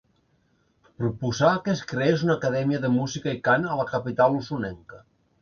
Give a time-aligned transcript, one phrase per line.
[1.01, 5.05] Proposà que es creés una acadèmia de música i cant a la capital osonenca.